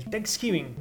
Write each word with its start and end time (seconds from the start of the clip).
El 0.00 0.08
Thanksgiving 0.08 0.74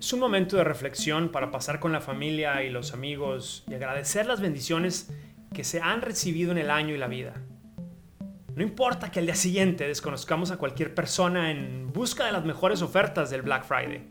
es 0.00 0.12
un 0.12 0.18
momento 0.18 0.56
de 0.56 0.64
reflexión 0.64 1.28
para 1.28 1.52
pasar 1.52 1.78
con 1.78 1.92
la 1.92 2.00
familia 2.00 2.64
y 2.64 2.70
los 2.70 2.94
amigos 2.94 3.62
y 3.68 3.74
agradecer 3.74 4.26
las 4.26 4.40
bendiciones 4.40 5.08
que 5.54 5.62
se 5.62 5.80
han 5.80 6.02
recibido 6.02 6.50
en 6.50 6.58
el 6.58 6.72
año 6.72 6.92
y 6.92 6.98
la 6.98 7.06
vida. 7.06 7.34
No 8.56 8.64
importa 8.64 9.08
que 9.12 9.20
al 9.20 9.26
día 9.26 9.36
siguiente 9.36 9.86
desconozcamos 9.86 10.50
a 10.50 10.56
cualquier 10.56 10.96
persona 10.96 11.52
en 11.52 11.92
busca 11.92 12.26
de 12.26 12.32
las 12.32 12.44
mejores 12.44 12.82
ofertas 12.82 13.30
del 13.30 13.42
Black 13.42 13.64
Friday. 13.64 14.08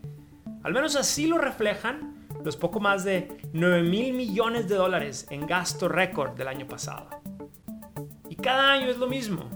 Al 0.63 0.71
menos 0.71 0.95
así 0.95 1.27
lo 1.27 1.37
reflejan 1.37 2.15
los 2.45 2.55
poco 2.55 2.79
más 2.79 3.03
de 3.03 3.27
9 3.51 3.83
mil 3.83 4.13
millones 4.13 4.69
de 4.69 4.75
dólares 4.75 5.27
en 5.31 5.47
gasto 5.47 5.89
récord 5.89 6.37
del 6.37 6.47
año 6.47 6.65
pasado. 6.65 7.09
Y 8.29 8.37
cada 8.37 8.71
año 8.71 8.87
es 8.87 8.99
lo 8.99 9.07
mismo. 9.07 9.49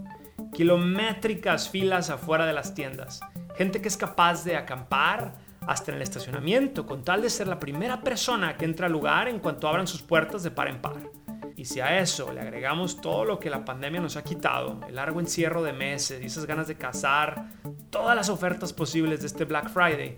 Kilométricas 0.53 1.69
filas 1.69 2.09
afuera 2.09 2.45
de 2.45 2.51
las 2.51 2.75
tiendas. 2.75 3.21
Gente 3.59 3.81
que 3.81 3.89
es 3.89 3.97
capaz 3.97 4.45
de 4.45 4.55
acampar 4.55 5.33
hasta 5.67 5.91
en 5.91 5.97
el 5.97 6.01
estacionamiento 6.01 6.85
con 6.85 7.03
tal 7.03 7.21
de 7.21 7.29
ser 7.29 7.49
la 7.49 7.59
primera 7.59 7.99
persona 7.99 8.55
que 8.55 8.63
entra 8.63 8.85
al 8.85 8.93
lugar 8.93 9.27
en 9.27 9.39
cuanto 9.39 9.67
abran 9.67 9.85
sus 9.85 10.01
puertas 10.01 10.43
de 10.43 10.51
par 10.51 10.69
en 10.69 10.81
par. 10.81 10.95
Y 11.57 11.65
si 11.65 11.81
a 11.81 11.99
eso 11.99 12.31
le 12.31 12.39
agregamos 12.39 13.01
todo 13.01 13.25
lo 13.25 13.37
que 13.37 13.49
la 13.49 13.65
pandemia 13.65 13.99
nos 13.99 14.15
ha 14.15 14.23
quitado, 14.23 14.79
el 14.87 14.95
largo 14.95 15.19
encierro 15.19 15.61
de 15.61 15.73
meses 15.73 16.23
y 16.23 16.27
esas 16.27 16.45
ganas 16.45 16.69
de 16.69 16.75
cazar 16.75 17.49
todas 17.89 18.15
las 18.15 18.29
ofertas 18.29 18.71
posibles 18.71 19.19
de 19.19 19.27
este 19.27 19.43
Black 19.43 19.67
Friday, 19.67 20.17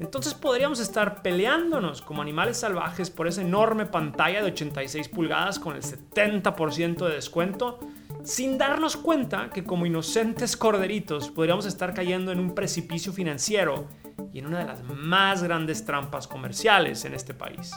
entonces 0.00 0.32
podríamos 0.32 0.80
estar 0.80 1.20
peleándonos 1.20 2.00
como 2.00 2.22
animales 2.22 2.56
salvajes 2.56 3.10
por 3.10 3.28
esa 3.28 3.42
enorme 3.42 3.84
pantalla 3.84 4.40
de 4.40 4.50
86 4.50 5.10
pulgadas 5.10 5.58
con 5.58 5.76
el 5.76 5.82
70% 5.82 7.06
de 7.06 7.14
descuento, 7.14 7.80
sin 8.24 8.56
darnos 8.56 8.96
cuenta 8.96 9.50
que 9.50 9.64
como 9.64 9.86
inocentes 9.86 10.56
corderitos 10.56 11.30
podríamos 11.30 11.66
estar 11.66 11.92
cayendo 11.94 12.32
en 12.32 12.38
un 12.38 12.54
precipicio 12.54 13.12
financiero 13.12 13.88
y 14.32 14.38
en 14.38 14.46
una 14.46 14.60
de 14.60 14.64
las 14.66 14.82
más 14.84 15.42
grandes 15.42 15.84
trampas 15.84 16.28
comerciales 16.28 17.04
en 17.04 17.14
este 17.14 17.34
país. 17.34 17.72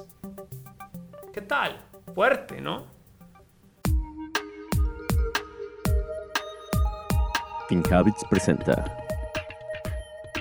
¿Qué 1.34 1.42
tal? 1.42 1.80
Fuerte, 2.14 2.62
¿no? 2.62 2.88
FinHabits 7.68 8.24
presenta 8.30 8.86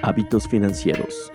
Hábitos 0.02 0.47
Financieros. 0.47 1.32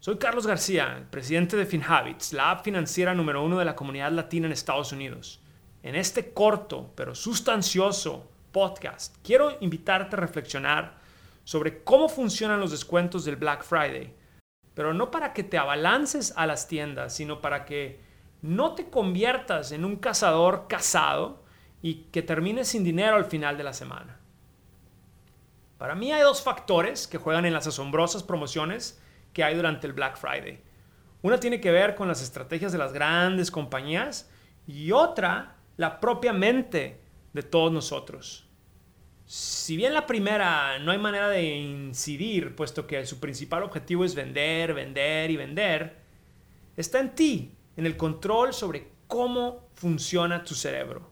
Soy 0.00 0.16
Carlos 0.16 0.46
García, 0.46 1.06
presidente 1.10 1.56
de 1.56 1.66
FinHabits, 1.66 2.32
la 2.32 2.50
app 2.50 2.64
financiera 2.64 3.14
número 3.14 3.44
uno 3.44 3.58
de 3.58 3.64
la 3.64 3.76
comunidad 3.76 4.10
latina 4.10 4.46
en 4.46 4.52
Estados 4.52 4.92
Unidos. 4.92 5.40
En 5.82 5.94
este 5.94 6.32
corto 6.32 6.92
pero 6.94 7.14
sustancioso 7.14 8.28
podcast, 8.52 9.16
quiero 9.22 9.56
invitarte 9.60 10.16
a 10.16 10.20
reflexionar 10.20 10.98
sobre 11.44 11.82
cómo 11.82 12.08
funcionan 12.08 12.60
los 12.60 12.70
descuentos 12.70 13.24
del 13.24 13.36
Black 13.36 13.64
Friday, 13.64 14.14
pero 14.74 14.92
no 14.92 15.10
para 15.10 15.32
que 15.32 15.42
te 15.42 15.58
abalances 15.58 16.34
a 16.36 16.46
las 16.46 16.68
tiendas, 16.68 17.14
sino 17.14 17.40
para 17.40 17.64
que 17.64 18.00
no 18.42 18.74
te 18.74 18.88
conviertas 18.90 19.72
en 19.72 19.84
un 19.84 19.96
cazador 19.96 20.66
casado 20.68 21.42
y 21.82 22.06
que 22.12 22.22
termines 22.22 22.68
sin 22.68 22.84
dinero 22.84 23.16
al 23.16 23.24
final 23.24 23.56
de 23.56 23.64
la 23.64 23.72
semana. 23.72 24.18
Para 25.78 25.94
mí 25.94 26.12
hay 26.12 26.22
dos 26.22 26.42
factores 26.42 27.06
que 27.06 27.18
juegan 27.18 27.46
en 27.46 27.54
las 27.54 27.66
asombrosas 27.66 28.22
promociones 28.22 29.00
que 29.32 29.44
hay 29.44 29.54
durante 29.54 29.86
el 29.86 29.94
Black 29.94 30.18
Friday. 30.18 30.62
Una 31.22 31.40
tiene 31.40 31.60
que 31.60 31.70
ver 31.70 31.94
con 31.94 32.08
las 32.08 32.22
estrategias 32.22 32.72
de 32.72 32.78
las 32.78 32.92
grandes 32.92 33.50
compañías 33.50 34.30
y 34.66 34.92
otra 34.92 35.56
la 35.80 35.98
propia 35.98 36.34
mente 36.34 37.00
de 37.32 37.42
todos 37.42 37.72
nosotros. 37.72 38.46
Si 39.24 39.78
bien 39.78 39.94
la 39.94 40.06
primera 40.06 40.78
no 40.78 40.92
hay 40.92 40.98
manera 40.98 41.30
de 41.30 41.42
incidir, 41.42 42.54
puesto 42.54 42.86
que 42.86 43.06
su 43.06 43.18
principal 43.18 43.62
objetivo 43.62 44.04
es 44.04 44.14
vender, 44.14 44.74
vender 44.74 45.30
y 45.30 45.38
vender, 45.38 45.96
está 46.76 47.00
en 47.00 47.14
ti, 47.14 47.54
en 47.78 47.86
el 47.86 47.96
control 47.96 48.52
sobre 48.52 48.88
cómo 49.06 49.70
funciona 49.72 50.44
tu 50.44 50.54
cerebro. 50.54 51.10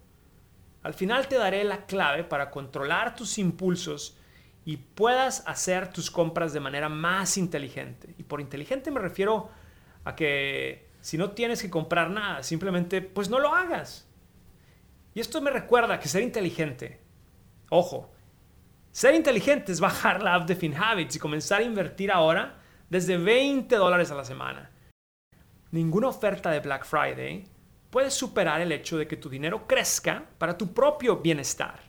Al 0.82 0.92
final 0.92 1.28
te 1.28 1.38
daré 1.38 1.64
la 1.64 1.86
clave 1.86 2.22
para 2.22 2.50
controlar 2.50 3.16
tus 3.16 3.38
impulsos 3.38 4.18
y 4.66 4.76
puedas 4.76 5.44
hacer 5.46 5.90
tus 5.90 6.10
compras 6.10 6.52
de 6.52 6.60
manera 6.60 6.90
más 6.90 7.38
inteligente. 7.38 8.14
Y 8.18 8.22
por 8.22 8.42
inteligente 8.42 8.90
me 8.90 9.00
refiero 9.00 9.48
a 10.04 10.14
que 10.14 10.90
si 11.00 11.16
no 11.16 11.30
tienes 11.30 11.62
que 11.62 11.70
comprar 11.70 12.10
nada, 12.10 12.42
simplemente 12.42 13.00
pues 13.00 13.30
no 13.30 13.38
lo 13.38 13.54
hagas. 13.54 14.07
Y 15.18 15.20
esto 15.20 15.40
me 15.40 15.50
recuerda 15.50 15.98
que 15.98 16.06
ser 16.06 16.22
inteligente, 16.22 17.00
ojo, 17.70 18.12
ser 18.92 19.16
inteligente 19.16 19.72
es 19.72 19.80
bajar 19.80 20.22
la 20.22 20.36
app 20.36 20.46
de 20.46 20.54
FinHabits 20.54 21.16
y 21.16 21.18
comenzar 21.18 21.60
a 21.60 21.64
invertir 21.64 22.12
ahora 22.12 22.60
desde 22.88 23.18
20 23.18 23.74
dólares 23.74 24.12
a 24.12 24.14
la 24.14 24.24
semana. 24.24 24.70
Ninguna 25.72 26.06
oferta 26.06 26.52
de 26.52 26.60
Black 26.60 26.84
Friday 26.84 27.48
puede 27.90 28.12
superar 28.12 28.60
el 28.60 28.70
hecho 28.70 28.96
de 28.96 29.08
que 29.08 29.16
tu 29.16 29.28
dinero 29.28 29.66
crezca 29.66 30.24
para 30.38 30.56
tu 30.56 30.72
propio 30.72 31.16
bienestar. 31.16 31.80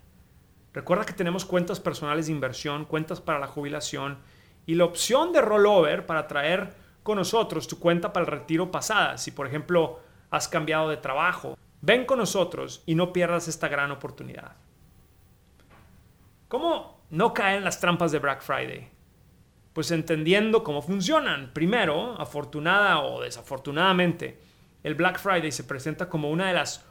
Recuerda 0.74 1.06
que 1.06 1.14
tenemos 1.14 1.46
cuentas 1.46 1.80
personales 1.80 2.26
de 2.26 2.32
inversión, 2.32 2.86
cuentas 2.86 3.22
para 3.22 3.38
la 3.38 3.46
jubilación 3.46 4.18
y 4.66 4.74
la 4.74 4.86
opción 4.86 5.34
de 5.34 5.42
rollover 5.42 6.08
para 6.08 6.26
traer 6.26 6.74
con 7.04 7.18
nosotros 7.18 7.68
tu 7.68 7.78
cuenta 7.78 8.12
para 8.12 8.26
el 8.26 8.32
retiro 8.32 8.72
pasada. 8.72 9.20
Si 9.20 9.30
por 9.30 9.46
ejemplo 9.46 10.00
has 10.32 10.48
cambiado 10.48 10.90
de 10.90 10.98
trabajo, 10.98 11.56
ven 11.82 12.06
con 12.06 12.20
nosotros 12.20 12.84
y 12.86 12.96
no 12.96 13.14
pierdas 13.14 13.48
esta 13.48 13.68
gran 13.68 13.92
oportunidad. 13.92 14.56
¿Cómo 16.48 17.04
no 17.10 17.34
caer 17.34 17.60
en 17.60 17.64
las 17.64 17.80
trampas 17.80 18.12
de 18.12 18.20
Black 18.20 18.42
Friday? 18.42 18.90
Pues 19.74 19.92
entendiendo 19.92 20.64
cómo 20.64 20.82
funcionan. 20.82 21.52
Primero, 21.54 22.20
afortunada 22.20 23.00
o 23.02 23.22
desafortunadamente, 23.22 24.40
el 24.84 24.96
Black 24.96 25.20
Friday 25.20 25.52
se 25.52 25.64
presenta 25.64 26.10
como 26.10 26.30
una 26.32 26.48
de 26.48 26.54
las 26.54 26.86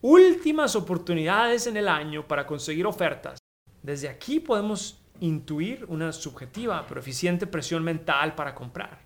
últimas 0.00 0.76
oportunidades 0.76 1.66
en 1.66 1.76
el 1.76 1.88
año 1.88 2.26
para 2.26 2.46
conseguir 2.46 2.86
ofertas. 2.86 3.38
Desde 3.82 4.08
aquí 4.08 4.40
podemos 4.40 5.00
intuir 5.20 5.84
una 5.88 6.12
subjetiva 6.12 6.84
pero 6.88 7.00
eficiente 7.00 7.46
presión 7.46 7.84
mental 7.84 8.34
para 8.34 8.54
comprar. 8.54 9.03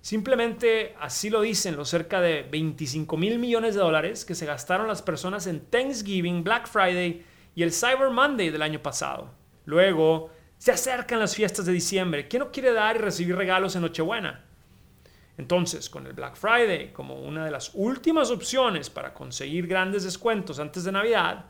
Simplemente 0.00 0.94
así 1.00 1.28
lo 1.28 1.40
dicen 1.40 1.76
los 1.76 1.88
cerca 1.88 2.20
de 2.20 2.42
25 2.42 3.16
mil 3.16 3.38
millones 3.38 3.74
de 3.74 3.80
dólares 3.80 4.24
que 4.24 4.34
se 4.34 4.46
gastaron 4.46 4.86
las 4.86 5.02
personas 5.02 5.46
en 5.46 5.60
Thanksgiving, 5.60 6.44
Black 6.44 6.68
Friday 6.68 7.24
y 7.54 7.62
el 7.62 7.72
Cyber 7.72 8.10
Monday 8.10 8.50
del 8.50 8.62
año 8.62 8.80
pasado. 8.80 9.34
Luego, 9.64 10.30
se 10.56 10.72
acercan 10.72 11.20
las 11.20 11.34
fiestas 11.34 11.66
de 11.66 11.72
diciembre. 11.72 12.28
¿Quién 12.28 12.40
no 12.40 12.50
quiere 12.50 12.72
dar 12.72 12.96
y 12.96 13.00
recibir 13.00 13.36
regalos 13.36 13.76
en 13.76 13.82
Nochebuena? 13.82 14.44
Entonces, 15.36 15.88
con 15.88 16.06
el 16.06 16.14
Black 16.14 16.36
Friday 16.36 16.92
como 16.92 17.20
una 17.20 17.44
de 17.44 17.50
las 17.50 17.70
últimas 17.74 18.30
opciones 18.30 18.90
para 18.90 19.14
conseguir 19.14 19.68
grandes 19.68 20.04
descuentos 20.04 20.58
antes 20.58 20.84
de 20.84 20.92
Navidad, 20.92 21.46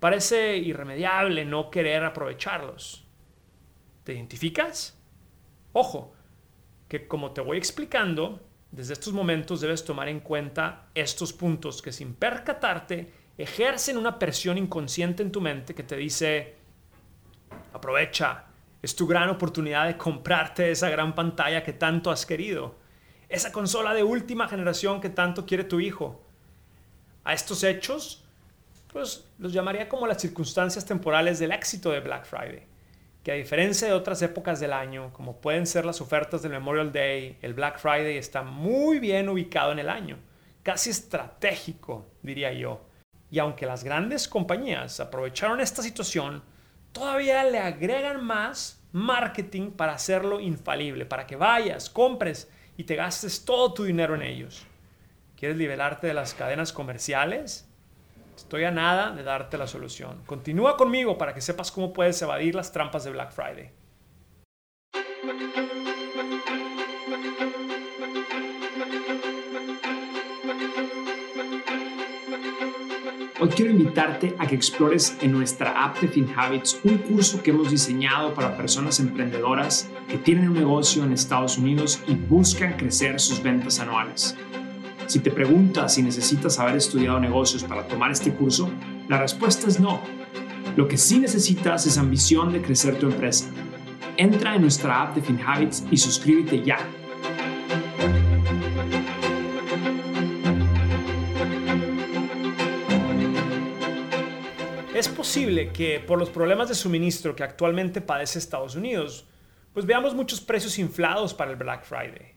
parece 0.00 0.58
irremediable 0.58 1.44
no 1.44 1.70
querer 1.70 2.04
aprovecharlos. 2.04 3.06
¿Te 4.04 4.14
identificas? 4.14 4.98
Ojo, 5.72 6.12
que 6.92 7.08
como 7.08 7.30
te 7.30 7.40
voy 7.40 7.56
explicando, 7.56 8.38
desde 8.70 8.92
estos 8.92 9.14
momentos 9.14 9.62
debes 9.62 9.82
tomar 9.82 10.10
en 10.10 10.20
cuenta 10.20 10.90
estos 10.94 11.32
puntos 11.32 11.80
que 11.80 11.90
sin 11.90 12.12
percatarte 12.12 13.10
ejercen 13.38 13.96
una 13.96 14.18
presión 14.18 14.58
inconsciente 14.58 15.22
en 15.22 15.32
tu 15.32 15.40
mente 15.40 15.74
que 15.74 15.84
te 15.84 15.96
dice, 15.96 16.54
aprovecha, 17.72 18.44
es 18.82 18.94
tu 18.94 19.06
gran 19.06 19.30
oportunidad 19.30 19.86
de 19.86 19.96
comprarte 19.96 20.70
esa 20.70 20.90
gran 20.90 21.14
pantalla 21.14 21.62
que 21.62 21.72
tanto 21.72 22.10
has 22.10 22.26
querido 22.26 22.74
esa 23.30 23.52
consola 23.52 23.94
de 23.94 24.02
última 24.02 24.46
generación 24.46 25.00
que 25.00 25.08
tanto 25.08 25.46
quiere 25.46 25.64
tu 25.64 25.80
hijo. 25.80 26.20
A 27.24 27.32
estos 27.32 27.64
hechos, 27.64 28.22
pues 28.92 29.26
los 29.38 29.54
llamaría 29.54 29.88
como 29.88 30.06
las 30.06 30.20
circunstancias 30.20 30.84
temporales 30.84 31.38
del 31.38 31.52
éxito 31.52 31.90
de 31.90 32.00
Black 32.00 32.26
Friday, 32.26 32.66
que 33.22 33.32
a 33.32 33.36
diferencia 33.36 33.86
de 33.86 33.94
otras 33.94 34.20
épocas 34.22 34.58
del 34.58 34.72
año, 34.72 35.12
como 35.12 35.40
pueden 35.40 35.66
ser 35.66 35.84
las 35.84 36.00
ofertas 36.00 36.42
del 36.42 36.52
Memorial 36.52 36.92
Day, 36.92 37.38
el 37.40 37.54
Black 37.54 37.78
Friday 37.78 38.16
está 38.16 38.42
muy 38.42 38.98
bien 38.98 39.28
ubicado 39.28 39.70
en 39.70 39.78
el 39.78 39.88
año, 39.88 40.18
casi 40.62 40.90
estratégico, 40.90 42.06
diría 42.22 42.52
yo. 42.52 42.84
Y 43.30 43.38
aunque 43.38 43.64
las 43.64 43.84
grandes 43.84 44.26
compañías 44.26 44.98
aprovecharon 44.98 45.60
esta 45.60 45.82
situación, 45.82 46.42
todavía 46.90 47.44
le 47.44 47.58
agregan 47.58 48.24
más 48.24 48.82
marketing 48.90 49.70
para 49.70 49.94
hacerlo 49.94 50.40
infalible, 50.40 51.06
para 51.06 51.26
que 51.26 51.36
vayas, 51.36 51.88
compres 51.88 52.50
y 52.76 52.84
te 52.84 52.96
gastes 52.96 53.44
todo 53.44 53.72
tu 53.72 53.84
dinero 53.84 54.14
en 54.14 54.22
ellos. 54.22 54.66
¿Quieres 55.36 55.56
liberarte 55.56 56.08
de 56.08 56.14
las 56.14 56.34
cadenas 56.34 56.72
comerciales? 56.72 57.68
Estoy 58.36 58.64
a 58.64 58.70
nada 58.70 59.10
de 59.10 59.22
darte 59.22 59.58
la 59.58 59.66
solución. 59.66 60.22
Continúa 60.26 60.76
conmigo 60.76 61.18
para 61.18 61.34
que 61.34 61.40
sepas 61.40 61.70
cómo 61.70 61.92
puedes 61.92 62.20
evadir 62.22 62.54
las 62.54 62.72
trampas 62.72 63.04
de 63.04 63.10
Black 63.10 63.32
Friday. 63.32 63.70
Hoy 73.42 73.48
quiero 73.48 73.72
invitarte 73.72 74.36
a 74.38 74.46
que 74.46 74.54
explores 74.54 75.18
en 75.20 75.32
nuestra 75.32 75.84
app 75.84 75.98
de 76.00 76.06
FinHabits 76.06 76.78
un 76.84 76.98
curso 76.98 77.42
que 77.42 77.50
hemos 77.50 77.72
diseñado 77.72 78.32
para 78.34 78.56
personas 78.56 79.00
emprendedoras 79.00 79.90
que 80.08 80.16
tienen 80.16 80.50
un 80.50 80.54
negocio 80.54 81.02
en 81.02 81.12
Estados 81.12 81.58
Unidos 81.58 82.00
y 82.06 82.14
buscan 82.14 82.74
crecer 82.74 83.18
sus 83.18 83.42
ventas 83.42 83.80
anuales. 83.80 84.36
Si 85.06 85.20
te 85.20 85.30
preguntas 85.30 85.94
si 85.94 86.02
necesitas 86.02 86.58
haber 86.58 86.76
estudiado 86.76 87.20
negocios 87.20 87.64
para 87.64 87.86
tomar 87.86 88.10
este 88.10 88.32
curso, 88.32 88.70
la 89.08 89.18
respuesta 89.18 89.68
es 89.68 89.78
no. 89.78 90.00
Lo 90.76 90.88
que 90.88 90.96
sí 90.96 91.18
necesitas 91.18 91.86
es 91.86 91.98
ambición 91.98 92.52
de 92.52 92.62
crecer 92.62 92.98
tu 92.98 93.06
empresa. 93.06 93.46
Entra 94.16 94.54
en 94.54 94.62
nuestra 94.62 95.02
app 95.02 95.14
de 95.14 95.22
FinHabits 95.22 95.84
y 95.90 95.96
suscríbete 95.96 96.62
ya 96.62 96.78
Es 105.02 105.08
posible 105.08 105.72
que 105.72 105.98
por 105.98 106.16
los 106.16 106.30
problemas 106.30 106.68
de 106.68 106.76
suministro 106.76 107.34
que 107.34 107.42
actualmente 107.42 108.00
padece 108.00 108.38
Estados 108.38 108.76
Unidos, 108.76 109.26
pues 109.72 109.84
veamos 109.84 110.14
muchos 110.14 110.40
precios 110.40 110.78
inflados 110.78 111.34
para 111.34 111.50
el 111.50 111.56
Black 111.56 111.82
Friday. 111.82 112.34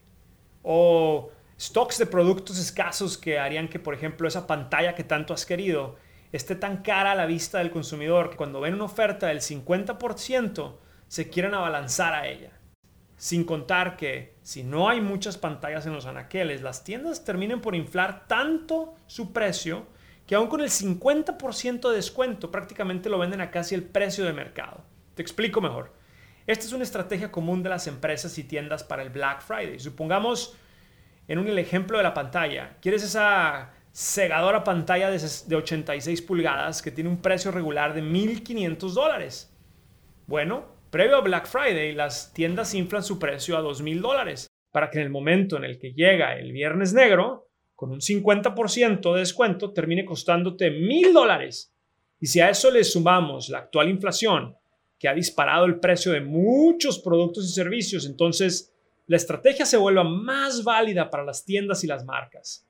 O 0.64 1.30
stocks 1.58 1.98
de 1.98 2.06
productos 2.06 2.58
escasos 2.58 3.16
que 3.16 3.38
harían 3.38 3.68
que, 3.68 3.78
por 3.78 3.94
ejemplo, 3.94 4.28
esa 4.28 4.46
pantalla 4.46 4.94
que 4.94 5.04
tanto 5.04 5.32
has 5.34 5.46
querido 5.46 5.96
esté 6.32 6.54
tan 6.54 6.82
cara 6.82 7.12
a 7.12 7.14
la 7.14 7.26
vista 7.26 7.58
del 7.58 7.70
consumidor 7.70 8.30
que 8.30 8.36
cuando 8.36 8.60
ven 8.60 8.74
una 8.74 8.84
oferta 8.84 9.28
del 9.28 9.40
50% 9.40 10.76
se 11.08 11.30
quieran 11.30 11.54
abalanzar 11.54 12.14
a 12.14 12.26
ella. 12.26 12.50
Sin 13.16 13.44
contar 13.44 13.96
que 13.96 14.34
si 14.42 14.62
no 14.62 14.88
hay 14.90 15.00
muchas 15.00 15.38
pantallas 15.38 15.86
en 15.86 15.94
los 15.94 16.04
anaqueles, 16.04 16.60
las 16.60 16.84
tiendas 16.84 17.24
terminen 17.24 17.62
por 17.62 17.74
inflar 17.74 18.26
tanto 18.26 18.94
su 19.06 19.32
precio 19.32 19.86
que 20.26 20.34
aún 20.34 20.48
con 20.48 20.60
el 20.60 20.68
50% 20.68 21.88
de 21.88 21.96
descuento 21.96 22.50
prácticamente 22.50 23.08
lo 23.08 23.18
venden 23.18 23.40
a 23.40 23.50
casi 23.50 23.74
el 23.74 23.84
precio 23.84 24.24
de 24.24 24.32
mercado. 24.32 24.84
Te 25.14 25.22
explico 25.22 25.60
mejor. 25.60 25.94
Esta 26.46 26.66
es 26.66 26.72
una 26.72 26.84
estrategia 26.84 27.32
común 27.32 27.62
de 27.62 27.70
las 27.70 27.86
empresas 27.86 28.36
y 28.38 28.44
tiendas 28.44 28.84
para 28.84 29.02
el 29.02 29.10
Black 29.10 29.40
Friday. 29.40 29.78
Supongamos 29.78 30.56
en 31.28 31.38
un 31.38 31.48
ejemplo 31.58 31.98
de 31.98 32.04
la 32.04 32.14
pantalla, 32.14 32.76
quieres 32.80 33.02
esa 33.02 33.72
cegadora 33.92 34.62
pantalla 34.62 35.10
de 35.10 35.56
86 35.56 36.22
pulgadas 36.22 36.82
que 36.82 36.90
tiene 36.90 37.08
un 37.08 37.22
precio 37.22 37.50
regular 37.50 37.94
de 37.94 38.02
1.500 38.02 38.92
dólares. 38.92 39.56
Bueno, 40.26 40.66
previo 40.90 41.16
a 41.16 41.20
Black 41.20 41.46
Friday, 41.46 41.94
las 41.94 42.32
tiendas 42.32 42.74
inflan 42.74 43.02
su 43.02 43.18
precio 43.18 43.56
a 43.56 43.62
2.000 43.62 44.00
dólares 44.00 44.46
para 44.70 44.90
que 44.90 44.98
en 44.98 45.04
el 45.04 45.10
momento 45.10 45.56
en 45.56 45.64
el 45.64 45.78
que 45.78 45.92
llega 45.94 46.36
el 46.36 46.52
viernes 46.52 46.92
negro, 46.92 47.48
con 47.74 47.90
un 47.90 48.00
50% 48.00 49.14
de 49.14 49.20
descuento 49.20 49.72
termine 49.72 50.04
costándote 50.04 50.70
mil 50.70 51.14
dólares. 51.14 51.74
Y 52.20 52.26
si 52.26 52.40
a 52.40 52.50
eso 52.50 52.70
le 52.70 52.84
sumamos 52.84 53.48
la 53.48 53.58
actual 53.58 53.88
inflación, 53.88 54.54
que 54.98 55.08
ha 55.08 55.14
disparado 55.14 55.64
el 55.64 55.78
precio 55.78 56.12
de 56.12 56.20
muchos 56.20 56.98
productos 56.98 57.46
y 57.46 57.54
servicios, 57.54 58.06
entonces 58.06 58.75
la 59.06 59.16
estrategia 59.16 59.64
se 59.64 59.76
vuelve 59.76 60.02
más 60.04 60.64
válida 60.64 61.10
para 61.10 61.24
las 61.24 61.44
tiendas 61.44 61.84
y 61.84 61.86
las 61.86 62.04
marcas. 62.04 62.66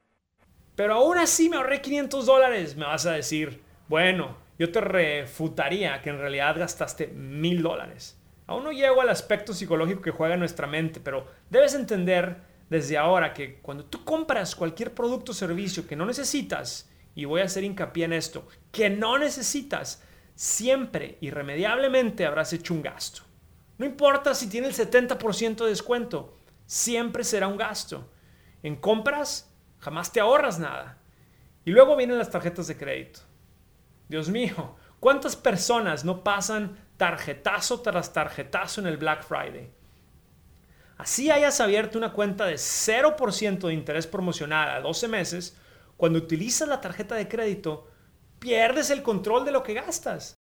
Pero 0.74 0.94
aún 0.94 1.16
así 1.18 1.48
me 1.48 1.56
ahorré 1.56 1.80
500 1.80 2.26
dólares, 2.26 2.76
me 2.76 2.84
vas 2.84 3.06
a 3.06 3.12
decir. 3.12 3.62
Bueno, 3.88 4.36
yo 4.58 4.70
te 4.70 4.80
refutaría 4.80 6.00
que 6.02 6.10
en 6.10 6.18
realidad 6.18 6.58
gastaste 6.58 7.08
mil 7.08 7.62
dólares. 7.62 8.20
Aún 8.46 8.64
no 8.64 8.72
llego 8.72 9.00
al 9.00 9.08
aspecto 9.08 9.54
psicológico 9.54 10.02
que 10.02 10.10
juega 10.10 10.34
en 10.34 10.40
nuestra 10.40 10.66
mente, 10.66 11.00
pero 11.00 11.26
debes 11.50 11.74
entender 11.74 12.36
desde 12.68 12.98
ahora 12.98 13.32
que 13.32 13.60
cuando 13.60 13.84
tú 13.84 14.04
compras 14.04 14.54
cualquier 14.54 14.92
producto 14.94 15.32
o 15.32 15.34
servicio 15.34 15.86
que 15.86 15.96
no 15.96 16.04
necesitas, 16.04 16.90
y 17.14 17.24
voy 17.24 17.40
a 17.40 17.44
hacer 17.44 17.64
hincapié 17.64 18.04
en 18.04 18.12
esto, 18.12 18.46
que 18.70 18.90
no 18.90 19.18
necesitas, 19.18 20.04
siempre 20.34 21.16
irremediablemente 21.22 22.26
habrás 22.26 22.52
hecho 22.52 22.74
un 22.74 22.82
gasto. 22.82 23.25
No 23.78 23.86
importa 23.86 24.34
si 24.34 24.48
tiene 24.48 24.68
el 24.68 24.74
70% 24.74 25.64
de 25.64 25.70
descuento, 25.70 26.36
siempre 26.64 27.24
será 27.24 27.48
un 27.48 27.56
gasto. 27.56 28.10
En 28.62 28.76
compras 28.76 29.52
jamás 29.78 30.12
te 30.12 30.20
ahorras 30.20 30.58
nada. 30.58 30.98
Y 31.64 31.70
luego 31.70 31.96
vienen 31.96 32.18
las 32.18 32.30
tarjetas 32.30 32.66
de 32.68 32.76
crédito. 32.76 33.20
Dios 34.08 34.28
mío, 34.28 34.76
¿cuántas 35.00 35.36
personas 35.36 36.04
no 36.04 36.22
pasan 36.22 36.78
tarjetazo 36.96 37.80
tras 37.80 38.12
tarjetazo 38.12 38.80
en 38.80 38.86
el 38.86 38.96
Black 38.96 39.24
Friday? 39.24 39.70
Así 40.96 41.30
hayas 41.30 41.60
abierto 41.60 41.98
una 41.98 42.12
cuenta 42.12 42.46
de 42.46 42.54
0% 42.54 43.66
de 43.66 43.74
interés 43.74 44.06
promocional 44.06 44.70
a 44.70 44.80
12 44.80 45.08
meses, 45.08 45.56
cuando 45.96 46.18
utilizas 46.18 46.68
la 46.68 46.80
tarjeta 46.80 47.14
de 47.14 47.28
crédito, 47.28 47.88
pierdes 48.38 48.90
el 48.90 49.02
control 49.02 49.44
de 49.44 49.52
lo 49.52 49.62
que 49.62 49.74
gastas. 49.74 50.35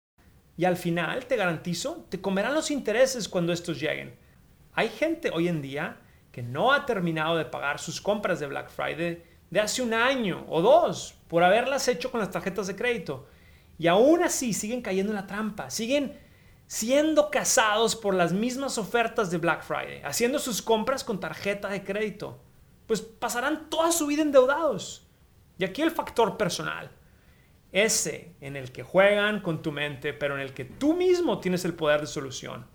Y 0.57 0.65
al 0.65 0.77
final, 0.77 1.25
te 1.25 1.35
garantizo, 1.35 2.05
te 2.09 2.21
comerán 2.21 2.53
los 2.53 2.71
intereses 2.71 3.27
cuando 3.27 3.51
estos 3.51 3.79
lleguen. 3.79 4.15
Hay 4.73 4.89
gente 4.89 5.31
hoy 5.33 5.47
en 5.47 5.61
día 5.61 5.97
que 6.31 6.43
no 6.43 6.71
ha 6.71 6.85
terminado 6.85 7.37
de 7.37 7.45
pagar 7.45 7.79
sus 7.79 8.01
compras 8.01 8.39
de 8.39 8.47
Black 8.47 8.69
Friday 8.69 9.23
de 9.49 9.59
hace 9.59 9.81
un 9.81 9.93
año 9.93 10.45
o 10.49 10.61
dos 10.61 11.15
por 11.27 11.43
haberlas 11.43 11.87
hecho 11.87 12.11
con 12.11 12.19
las 12.19 12.31
tarjetas 12.31 12.67
de 12.67 12.75
crédito. 12.75 13.27
Y 13.77 13.87
aún 13.87 14.23
así 14.23 14.53
siguen 14.53 14.81
cayendo 14.81 15.11
en 15.11 15.17
la 15.17 15.27
trampa, 15.27 15.69
siguen 15.69 16.17
siendo 16.67 17.29
casados 17.29 17.95
por 17.95 18.15
las 18.15 18.33
mismas 18.33 18.77
ofertas 18.77 19.29
de 19.31 19.37
Black 19.37 19.63
Friday, 19.63 20.01
haciendo 20.03 20.39
sus 20.39 20.61
compras 20.61 21.03
con 21.03 21.19
tarjeta 21.19 21.69
de 21.69 21.83
crédito, 21.83 22.39
pues 22.87 23.01
pasarán 23.01 23.69
toda 23.69 23.91
su 23.91 24.07
vida 24.07 24.21
endeudados. 24.21 25.07
Y 25.57 25.63
aquí 25.63 25.81
el 25.81 25.91
factor 25.91 26.37
personal, 26.37 26.91
ese 27.75 28.35
en 28.39 28.55
el 28.55 28.71
que 28.71 28.83
juegan 28.83 29.41
con 29.41 29.61
tu 29.61 29.73
mente, 29.73 30.13
pero 30.13 30.35
en 30.35 30.41
el 30.41 30.53
que 30.53 30.63
tú 30.63 30.95
mismo 30.95 31.39
tienes 31.41 31.65
el 31.65 31.73
poder 31.73 31.99
de 32.01 32.07
solución. 32.07 32.65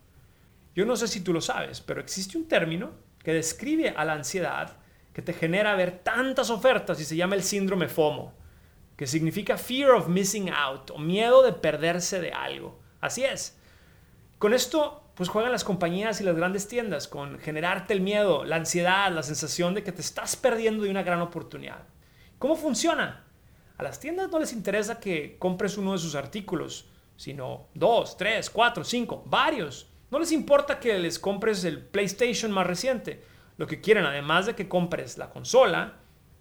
Yo 0.74 0.84
no 0.84 0.94
sé 0.94 1.08
si 1.08 1.22
tú 1.22 1.32
lo 1.32 1.40
sabes, 1.40 1.80
pero 1.80 2.02
existe 2.02 2.36
un 2.36 2.46
término 2.46 2.90
que 3.24 3.32
describe 3.32 3.94
a 3.96 4.04
la 4.04 4.12
ansiedad 4.12 4.76
que 5.14 5.22
te 5.22 5.32
genera 5.32 5.74
ver 5.74 6.00
tantas 6.04 6.50
ofertas 6.50 7.00
y 7.00 7.06
se 7.06 7.16
llama 7.16 7.34
el 7.34 7.42
síndrome 7.42 7.88
FOMO, 7.88 8.34
que 8.96 9.06
significa 9.06 9.56
Fear 9.56 9.92
of 9.92 10.08
Missing 10.08 10.50
Out 10.50 10.90
o 10.90 10.98
miedo 10.98 11.42
de 11.42 11.54
perderse 11.54 12.20
de 12.20 12.32
algo. 12.32 12.78
Así 13.00 13.24
es, 13.24 13.58
con 14.36 14.52
esto, 14.52 15.02
pues 15.14 15.30
juegan 15.30 15.50
las 15.50 15.64
compañías 15.64 16.20
y 16.20 16.24
las 16.24 16.36
grandes 16.36 16.68
tiendas 16.68 17.08
con 17.08 17.38
generarte 17.38 17.94
el 17.94 18.02
miedo, 18.02 18.44
la 18.44 18.56
ansiedad, 18.56 19.10
la 19.10 19.22
sensación 19.22 19.72
de 19.72 19.82
que 19.82 19.92
te 19.92 20.02
estás 20.02 20.36
perdiendo 20.36 20.84
de 20.84 20.90
una 20.90 21.02
gran 21.02 21.22
oportunidad. 21.22 21.84
¿Cómo 22.38 22.54
funciona? 22.54 23.24
A 23.80 23.82
las 23.82 23.98
tiendas 23.98 24.28
no 24.30 24.38
les 24.38 24.52
interesa 24.52 25.00
que 25.00 25.38
compres 25.38 25.78
uno 25.78 25.92
de 25.92 25.98
sus 25.98 26.14
artículos, 26.14 26.90
sino 27.16 27.68
dos, 27.72 28.14
tres, 28.18 28.50
cuatro, 28.50 28.84
cinco, 28.84 29.22
varios. 29.24 29.88
No 30.10 30.18
les 30.18 30.32
importa 30.32 30.78
que 30.78 30.98
les 30.98 31.18
compres 31.18 31.64
el 31.64 31.86
PlayStation 31.86 32.52
más 32.52 32.66
reciente. 32.66 33.24
Lo 33.56 33.66
que 33.66 33.80
quieren, 33.80 34.04
además 34.04 34.44
de 34.44 34.54
que 34.54 34.68
compres 34.68 35.16
la 35.16 35.30
consola, 35.30 35.94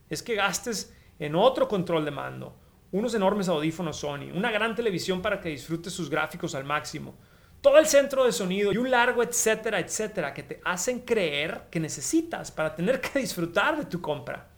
es 0.10 0.22
que 0.22 0.36
gastes 0.36 0.94
en 1.18 1.34
otro 1.34 1.70
control 1.70 2.04
de 2.04 2.12
mando, 2.12 2.60
unos 2.92 3.14
enormes 3.14 3.48
audífonos 3.48 3.96
Sony, 3.96 4.34
una 4.36 4.52
gran 4.52 4.76
televisión 4.76 5.22
para 5.22 5.40
que 5.40 5.48
disfrutes 5.48 5.94
sus 5.94 6.10
gráficos 6.10 6.56
al 6.56 6.66
máximo, 6.66 7.16
todo 7.62 7.78
el 7.78 7.86
centro 7.86 8.26
de 8.26 8.34
sonido 8.34 8.74
y 8.74 8.78
un 8.78 8.92
largo 8.92 9.24
etcétera, 9.24 9.80
etcétera, 9.80 10.34
que 10.34 10.44
te 10.44 10.60
hacen 10.66 11.00
creer 11.00 11.68
que 11.72 11.80
necesitas 11.80 12.52
para 12.52 12.76
tener 12.76 13.00
que 13.00 13.18
disfrutar 13.20 13.78
de 13.78 13.86
tu 13.86 14.02
compra. 14.02 14.49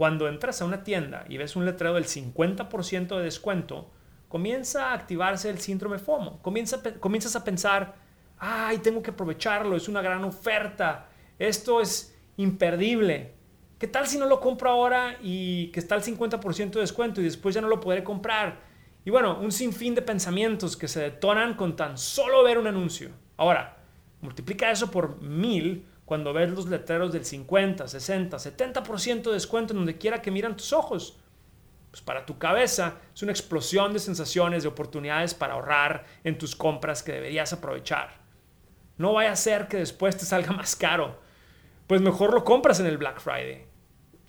Cuando 0.00 0.28
entras 0.28 0.62
a 0.62 0.64
una 0.64 0.82
tienda 0.82 1.26
y 1.28 1.36
ves 1.36 1.56
un 1.56 1.66
letrero 1.66 1.92
del 1.92 2.06
50% 2.06 3.18
de 3.18 3.22
descuento, 3.22 3.90
comienza 4.28 4.86
a 4.86 4.94
activarse 4.94 5.50
el 5.50 5.58
síndrome 5.58 5.98
FOMO. 5.98 6.40
Comienza, 6.40 6.80
comienzas 6.98 7.36
a 7.36 7.44
pensar, 7.44 7.96
ay, 8.38 8.78
tengo 8.78 9.02
que 9.02 9.10
aprovecharlo, 9.10 9.76
es 9.76 9.88
una 9.88 10.00
gran 10.00 10.24
oferta, 10.24 11.10
esto 11.38 11.82
es 11.82 12.18
imperdible. 12.38 13.34
¿Qué 13.78 13.88
tal 13.88 14.06
si 14.06 14.16
no 14.16 14.24
lo 14.24 14.40
compro 14.40 14.70
ahora 14.70 15.18
y 15.20 15.66
que 15.66 15.80
está 15.80 15.96
el 15.96 16.02
50% 16.02 16.70
de 16.70 16.80
descuento 16.80 17.20
y 17.20 17.24
después 17.24 17.54
ya 17.54 17.60
no 17.60 17.68
lo 17.68 17.78
podré 17.78 18.02
comprar? 18.02 18.58
Y 19.04 19.10
bueno, 19.10 19.38
un 19.38 19.52
sinfín 19.52 19.94
de 19.94 20.00
pensamientos 20.00 20.78
que 20.78 20.88
se 20.88 21.00
detonan 21.00 21.52
con 21.52 21.76
tan 21.76 21.98
solo 21.98 22.42
ver 22.42 22.56
un 22.56 22.66
anuncio. 22.66 23.10
Ahora, 23.36 23.76
multiplica 24.22 24.70
eso 24.70 24.90
por 24.90 25.20
mil 25.20 25.84
cuando 26.10 26.32
ves 26.32 26.50
los 26.50 26.66
letreros 26.66 27.12
del 27.12 27.24
50, 27.24 27.86
60, 27.86 28.36
70% 28.36 29.22
de 29.22 29.32
descuento 29.32 29.72
en 29.72 29.78
donde 29.78 29.96
quiera 29.96 30.20
que 30.20 30.32
miran 30.32 30.56
tus 30.56 30.72
ojos. 30.72 31.20
Pues 31.88 32.02
para 32.02 32.26
tu 32.26 32.36
cabeza 32.36 32.96
es 33.14 33.22
una 33.22 33.30
explosión 33.30 33.92
de 33.92 34.00
sensaciones, 34.00 34.64
de 34.64 34.70
oportunidades 34.70 35.34
para 35.34 35.54
ahorrar 35.54 36.04
en 36.24 36.36
tus 36.36 36.56
compras 36.56 37.04
que 37.04 37.12
deberías 37.12 37.52
aprovechar. 37.52 38.22
No 38.96 39.12
vaya 39.12 39.30
a 39.30 39.36
ser 39.36 39.68
que 39.68 39.76
después 39.76 40.16
te 40.16 40.24
salga 40.24 40.50
más 40.56 40.74
caro. 40.74 41.20
Pues 41.86 42.00
mejor 42.00 42.34
lo 42.34 42.42
compras 42.42 42.80
en 42.80 42.86
el 42.86 42.98
Black 42.98 43.20
Friday. 43.20 43.66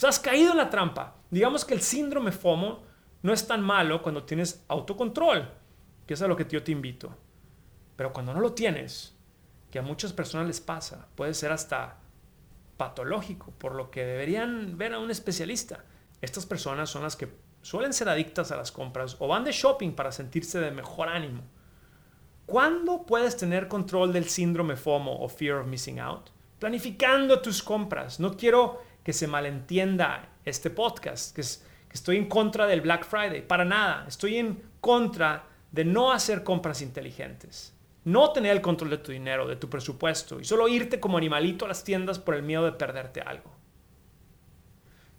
O 0.03 0.07
has 0.07 0.19
caído 0.19 0.51
en 0.51 0.57
la 0.57 0.69
trampa. 0.69 1.15
Digamos 1.31 1.65
que 1.65 1.73
el 1.73 1.81
síndrome 1.81 2.31
FOMO 2.31 2.83
no 3.23 3.33
es 3.33 3.47
tan 3.47 3.63
malo 3.63 4.03
cuando 4.03 4.23
tienes 4.23 4.63
autocontrol, 4.67 5.49
que 6.05 6.13
es 6.13 6.21
a 6.21 6.27
lo 6.27 6.35
que 6.35 6.45
yo 6.47 6.61
te 6.61 6.73
invito. 6.73 7.17
Pero 7.95 8.13
cuando 8.13 8.35
no 8.35 8.39
lo 8.39 8.53
tienes, 8.53 9.17
que 9.71 9.79
a 9.79 9.81
muchas 9.81 10.13
personas 10.13 10.47
les 10.47 10.59
pasa, 10.59 11.07
puede 11.15 11.33
ser 11.33 11.51
hasta 11.51 11.97
patológico, 12.77 13.51
por 13.57 13.73
lo 13.73 13.89
que 13.89 14.03
deberían 14.03 14.77
ver 14.77 14.93
a 14.93 14.99
un 14.99 15.09
especialista. 15.09 15.85
Estas 16.21 16.45
personas 16.45 16.89
son 16.89 17.03
las 17.03 17.15
que 17.15 17.29
suelen 17.61 17.93
ser 17.93 18.09
adictas 18.09 18.51
a 18.51 18.57
las 18.57 18.71
compras 18.71 19.15
o 19.19 19.27
van 19.27 19.43
de 19.43 19.51
shopping 19.51 19.91
para 19.91 20.11
sentirse 20.11 20.59
de 20.59 20.71
mejor 20.71 21.09
ánimo. 21.09 21.43
¿Cuándo 22.45 23.05
puedes 23.05 23.37
tener 23.37 23.67
control 23.67 24.11
del 24.11 24.27
síndrome 24.27 24.75
FOMO 24.75 25.21
o 25.21 25.29
Fear 25.29 25.59
of 25.59 25.67
Missing 25.67 25.99
Out? 25.99 26.31
Planificando 26.59 27.39
tus 27.39 27.63
compras. 27.63 28.19
No 28.19 28.35
quiero 28.35 28.81
que 29.03 29.13
se 29.13 29.27
malentienda 29.27 30.29
este 30.43 30.69
podcast, 30.69 31.33
que, 31.35 31.41
que 31.43 31.93
estoy 31.93 32.17
en 32.17 32.27
contra 32.27 32.67
del 32.67 32.81
Black 32.81 33.05
Friday. 33.05 33.41
Para 33.47 33.63
nada. 33.63 34.05
Estoy 34.07 34.37
en 34.37 34.61
contra 34.81 35.45
de 35.71 35.85
no 35.85 36.11
hacer 36.11 36.43
compras 36.43 36.81
inteligentes. 36.81 37.73
No 38.03 38.31
tener 38.31 38.51
el 38.51 38.61
control 38.61 38.89
de 38.89 38.97
tu 38.97 39.11
dinero, 39.11 39.47
de 39.47 39.55
tu 39.55 39.69
presupuesto 39.69 40.39
y 40.39 40.45
solo 40.45 40.67
irte 40.67 40.99
como 40.99 41.17
animalito 41.17 41.65
a 41.65 41.67
las 41.67 41.83
tiendas 41.83 42.17
por 42.17 42.35
el 42.35 42.43
miedo 42.43 42.65
de 42.65 42.71
perderte 42.71 43.21
algo. 43.21 43.51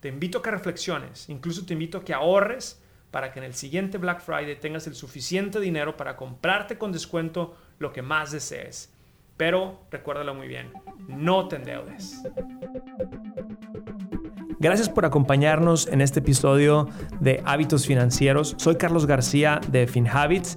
Te 0.01 0.09
invito 0.09 0.39
a 0.39 0.43
que 0.43 0.51
reflexiones, 0.51 1.29
incluso 1.29 1.65
te 1.65 1.75
invito 1.75 1.99
a 1.99 2.05
que 2.05 2.13
ahorres 2.13 2.83
para 3.13 3.31
que 3.31 3.39
en 3.39 3.45
el 3.45 3.55
siguiente 3.55 3.99
Black 3.99 4.21
Friday 4.21 4.59
tengas 4.59 4.89
el 4.89 4.97
suficiente 4.97 5.61
dinero 5.61 5.97
para 5.97 6.17
comprarte 6.17 6.77
con 6.77 6.91
descuento 6.91 7.55
lo 7.79 7.93
que 7.93 8.03
más 8.03 8.33
desees. 8.33 8.93
Pero 9.37 9.81
recuérdalo 9.91 10.35
muy 10.35 10.49
bien, 10.49 10.73
no 11.07 11.47
te 11.47 11.57
endeudes. 11.57 12.21
Gracias 14.59 14.89
por 14.89 15.05
acompañarnos 15.05 15.89
en 15.89 16.01
este 16.01 16.21
episodio 16.21 16.89
de 17.21 17.43
Hábitos 17.45 17.85
Financieros. 17.85 18.55
Soy 18.59 18.77
Carlos 18.77 19.07
García 19.07 19.61
de 19.69 19.89
FinHabits. 19.89 20.57